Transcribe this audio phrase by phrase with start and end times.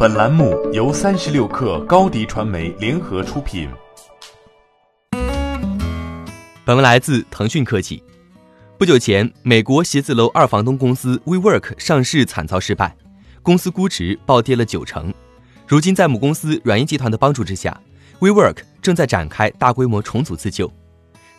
[0.00, 3.68] 本栏目由三十六氪高低传媒联合出品。
[6.64, 8.00] 本文来自腾讯科技。
[8.78, 12.96] 不久前，美国写字楼二房东公司 WeWork 上市惨遭失败，
[13.42, 15.12] 公司估值暴跌了九成。
[15.66, 17.76] 如今，在母公司软银集团的帮助之下
[18.20, 20.72] ，WeWork 正在展开大规模重组自救。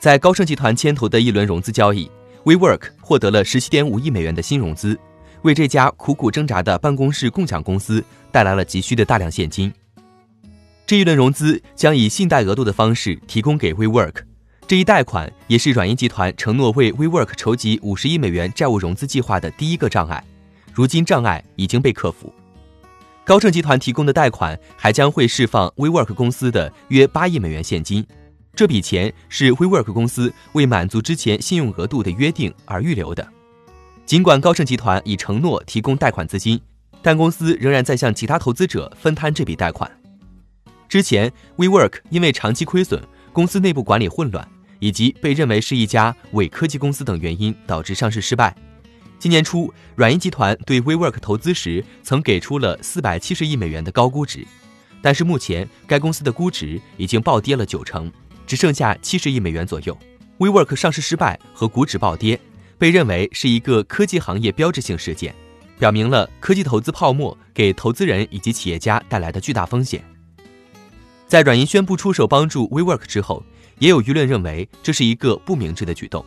[0.00, 2.10] 在高盛集团牵头的一轮融资交易
[2.44, 4.98] ，WeWork 获得了十七点五亿美元的新融资。
[5.42, 9.72] 为这家苦苦挣扎的办公室共享公司带来了急需的大量现金。
[10.86, 14.22] 这一轮融资将以信贷额度的方式提供给 WeWork，
[14.66, 20.24] 这一贷款也是软银集团承诺为 WeWork 筹集五十亿美元债务融资计划的第一个障碍。
[20.72, 22.32] 如今障碍已经被克服。
[23.24, 28.06] 高盛集团提供的贷款还将会释放 WeWork 公司的约八亿美元现金，
[28.54, 33.28] 这笔钱是 WeWork 公司为满足之前信用额度的约定而预留的。
[34.08, 36.58] 尽管高盛集团已承诺提供贷款资金，
[37.02, 39.90] 但公司仍然在向其他投资者分摊这笔贷款。
[40.88, 43.02] 之前，WeWork 因为长期亏损、
[43.34, 48.56] 公司内部管理混乱以及被认为是一家伪科技公司等原因，导致上市失败。
[49.18, 54.42] 今年初，软银集团对 WeWork 投资时曾给出了四百七十亿美元的高估值，
[55.02, 58.10] 但是目前该公司的估值已经暴跌了九成，
[58.46, 59.94] 只剩下七十亿美元左右。
[60.38, 62.40] WeWork 上市失败和股指暴跌。
[62.78, 65.34] 被认为是一个科技行业标志性事件，
[65.78, 70.02] 表明了科技投资泡沫给投资人以及企业家带来的巨大风险。
[71.26, 73.42] 在软银宣布出手帮助 WeWork 之后，
[73.80, 76.24] 也有舆论认为这是一个不明智的举动。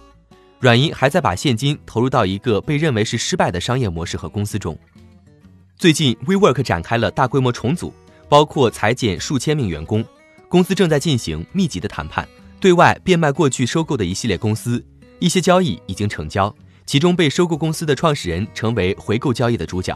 [0.59, 4.77] 软银还在把现金投入到一个被认为是失败的商业模式和公司中。
[5.75, 7.91] 最近，WeWork 展开了大规模重组，
[8.29, 10.05] 包括裁减数千名员工，
[10.47, 12.27] 公司正在进行密集的谈判，
[12.59, 14.85] 对外变卖过去收购的一系列公司。
[15.21, 19.95] 一些交易已经成交，其中被收购公司的创始人成为回购交易的主角。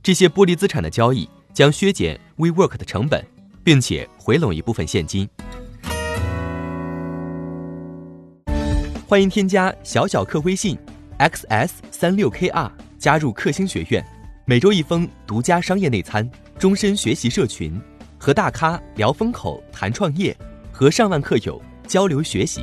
[0.00, 3.26] 这些剥离资产的交易将削减 WeWork 的成本，
[3.64, 5.28] 并且回笼一部分现金。
[9.08, 10.78] 欢迎添加小小客微信
[11.18, 14.06] xs 三六 kr 加入克星学院，
[14.44, 16.30] 每周一封独家商业内参，
[16.60, 17.76] 终身学习社群，
[18.16, 20.34] 和大咖聊风口、谈创业，
[20.70, 22.62] 和上万客友交流学习。